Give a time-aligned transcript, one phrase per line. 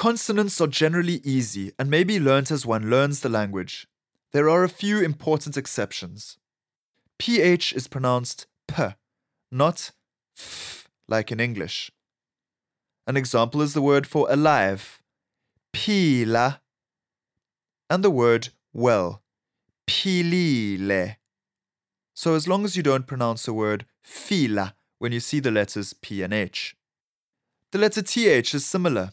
[0.00, 3.86] Consonants are generally easy and may be learnt as one learns the language.
[4.32, 6.38] There are a few important exceptions.
[7.18, 8.82] PH is pronounced P,
[9.52, 9.90] not
[10.38, 11.92] F like in English.
[13.06, 15.02] An example is the word for alive,
[15.76, 16.62] phila,
[17.90, 19.22] and the word well,
[19.86, 21.16] philile.
[22.14, 25.92] So as long as you don't pronounce the word fila when you see the letters
[25.92, 26.74] P and H.
[27.72, 29.12] The letter TH is similar.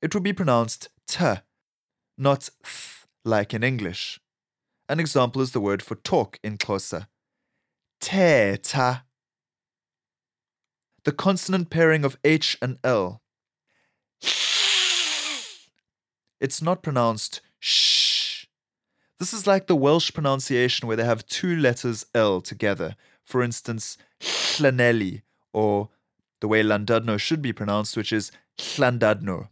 [0.00, 1.24] It will be pronounced T,
[2.16, 4.20] not th like in English.
[4.88, 7.08] An example is the word for talk in Xhosa.
[8.00, 9.02] Thetha.
[11.04, 13.22] The consonant pairing of H and L.
[16.40, 18.46] It's not pronounced sh.
[19.18, 22.94] This is like the Welsh pronunciation where they have two letters L together.
[23.24, 25.22] For instance, Llanelli,
[25.52, 25.88] or
[26.40, 29.48] the way Llandudno should be pronounced, which is Llandudno.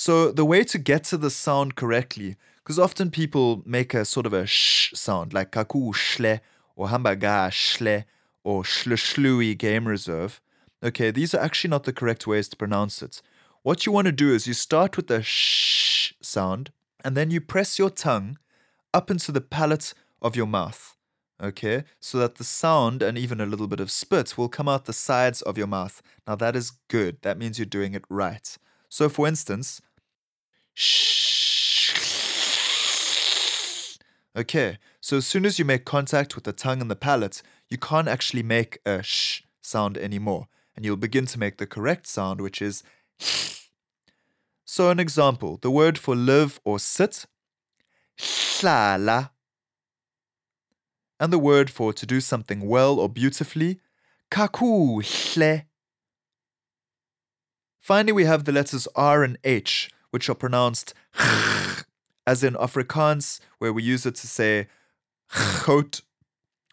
[0.00, 4.26] So the way to get to the sound correctly, because often people make a sort
[4.26, 6.38] of a sh sound, like kaku shle,
[6.76, 8.04] or hambaga shle,
[8.44, 10.40] or shlui game reserve.
[10.84, 13.20] Okay, these are actually not the correct ways to pronounce it.
[13.64, 16.70] What you want to do is you start with the sh sound,
[17.04, 18.38] and then you press your tongue
[18.94, 20.96] up into the palate of your mouth.
[21.42, 24.84] Okay, so that the sound and even a little bit of spit will come out
[24.84, 26.00] the sides of your mouth.
[26.24, 27.16] Now that is good.
[27.22, 28.56] That means you're doing it right.
[28.88, 29.82] So, for instance,
[34.36, 37.76] Okay, so as soon as you make contact with the tongue and the palate, you
[37.76, 42.40] can't actually make a sh sound anymore, and you'll begin to make the correct sound,
[42.40, 42.84] which is
[44.64, 47.26] So, an example the word for live or sit,
[48.16, 49.30] hlala,
[51.18, 53.80] and the word for to do something well or beautifully,
[54.30, 55.64] kakuhle.
[57.80, 60.94] Finally, we have the letters R and H, which are pronounced
[62.26, 64.66] as in Afrikaans, where we use it to say
[65.66, 66.00] goud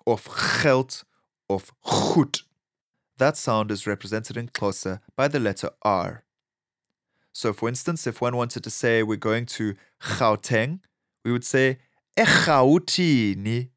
[0.05, 0.27] of
[0.61, 1.03] geld
[1.49, 2.39] of goed.
[3.17, 6.23] That sound is represented in Xhosa by the letter R.
[7.31, 10.79] So, for instance, if one wanted to say we're going to Gauteng,
[11.23, 11.79] we would say
[12.17, 13.69] eRhawutini.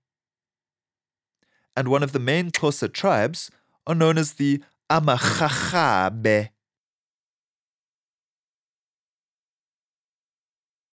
[1.77, 3.51] And one of the main Xhosa tribes
[3.87, 6.51] are known as the AmaRharhabe.